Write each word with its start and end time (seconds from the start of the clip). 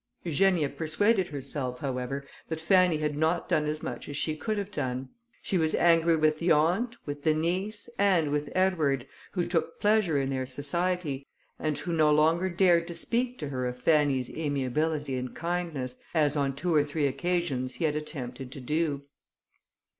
Eugenia 0.23 0.67
persuaded 0.67 1.27
herself, 1.27 1.77
however, 1.77 2.25
that 2.49 2.59
Fanny 2.59 2.97
had 2.97 3.15
not 3.15 3.47
done 3.47 3.67
as 3.67 3.83
much 3.83 4.09
as 4.09 4.17
she 4.17 4.35
could 4.35 4.57
have 4.57 4.71
done. 4.71 5.09
She 5.43 5.59
was 5.59 5.75
angry 5.75 6.15
with 6.15 6.39
the 6.39 6.49
aunt, 6.51 6.97
with 7.05 7.21
the 7.21 7.35
niece, 7.35 7.87
and 7.99 8.31
with 8.31 8.49
Edward, 8.55 9.05
who 9.33 9.45
took 9.45 9.79
pleasure 9.79 10.19
in 10.19 10.31
their 10.31 10.47
society, 10.47 11.27
and 11.59 11.77
who 11.77 11.93
no 11.93 12.11
longer 12.11 12.49
dared 12.49 12.87
to 12.87 12.95
speak 12.95 13.37
to 13.37 13.49
her 13.49 13.67
of 13.67 13.79
Fanny's 13.79 14.35
amiability 14.35 15.17
and 15.17 15.35
kindness, 15.35 16.01
as 16.15 16.35
on 16.35 16.55
two 16.55 16.73
or 16.73 16.83
three 16.83 17.05
occasions 17.05 17.75
he 17.75 17.85
had 17.85 17.95
attempted 17.95 18.51
to 18.53 18.59
do. 18.59 19.03